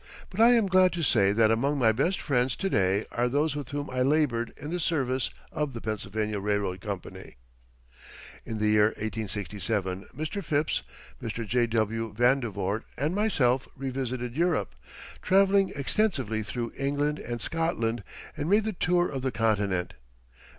But 0.31 0.41
I 0.41 0.53
am 0.53 0.65
glad 0.65 0.93
to 0.93 1.03
say 1.03 1.31
that 1.31 1.51
among 1.51 1.77
my 1.77 1.91
best 1.91 2.19
friends 2.19 2.55
to 2.55 2.71
day 2.71 3.05
are 3.11 3.29
those 3.29 3.55
with 3.55 3.69
whom 3.69 3.87
I 3.91 4.01
labored 4.01 4.51
in 4.57 4.71
the 4.71 4.79
service 4.79 5.29
of 5.51 5.73
the 5.73 5.79
Pennsylvania 5.79 6.39
Railroad 6.39 6.81
Company. 6.81 7.35
In 8.43 8.57
the 8.57 8.69
year 8.69 8.85
1867, 8.85 10.05
Mr. 10.07 10.43
Phipps, 10.43 10.81
Mr. 11.21 11.45
J.W. 11.45 12.15
Vandevort, 12.17 12.83
and 12.97 13.13
myself 13.13 13.67
revisited 13.77 14.35
Europe, 14.35 14.73
traveling 15.21 15.71
extensively 15.75 16.41
through 16.41 16.73
England 16.75 17.19
and 17.19 17.39
Scotland, 17.39 18.03
and 18.35 18.49
made 18.49 18.63
the 18.63 18.73
tour 18.73 19.07
of 19.07 19.21
the 19.21 19.31
Continent. 19.31 19.93